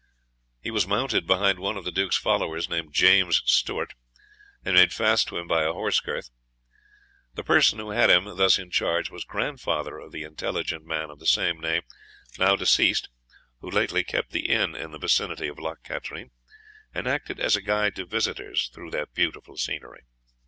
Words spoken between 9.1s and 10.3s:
was grandfather of the